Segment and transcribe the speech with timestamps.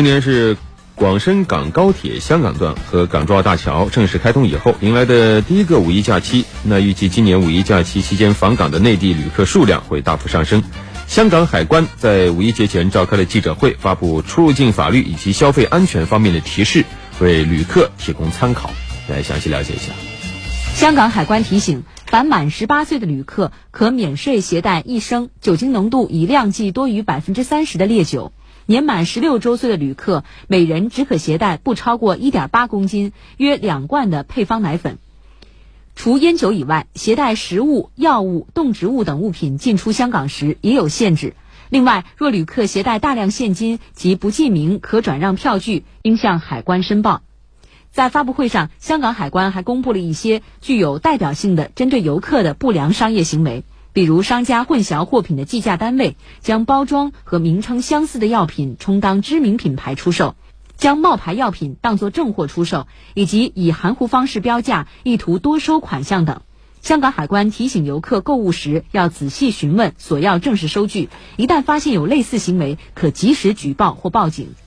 [0.00, 0.56] 今年是
[0.94, 6.46] 广深港高铁香港段和港珠澳大桥正式开通以后迎来的第一个五一假期。
[6.62, 10.62] 那预计今年五一假期期间访港的内地旅客数量会大幅上升。
[11.06, 16.86] 香港海关在五一节前召开了记者会，发布出入境法律以及消费安全方面的提示，
[17.20, 18.70] 为旅客提供参考。
[19.06, 19.92] 来详细了解一下。
[20.72, 28.32] 香港海关提醒，凡满十八岁的旅客可免税携带一升酒精浓度以量计多于百分之三十的烈酒。
[28.70, 34.98] 年满十六周岁的旅客，每人只可携带不超过一点八公斤（约两罐）的配方奶粉。
[35.96, 41.34] 除烟酒以外，携带食物、药物、动植物等物品进出香港时也有限制。
[41.68, 47.22] 另外，若旅客携带大量现金及不记名可转让票据，应向海关申报。
[47.90, 60.36] 在发布会上，香港海关还公布了一些具有代表性的针对游客的不良商业行为，比如商家混淆货品的计价单位，将包装和名称相似的药品充当知名品牌出售。
[60.76, 66.40] 将冒牌药品当作正货出售，以及以含糊方式标价，意图多收款项等。
[66.80, 71.10] 香港海关提醒游客购物时要仔细询问，索要正式收据。
[71.36, 74.54] 一旦发现有类似行为，可及时举报或报警。